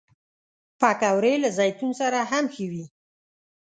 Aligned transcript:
پکورې 0.79 1.33
له 1.43 1.49
زیتون 1.57 1.91
سره 2.01 2.19
هم 2.31 2.45
ښه 2.53 2.65
وي 2.71 2.85